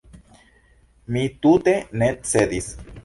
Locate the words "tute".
1.43-1.75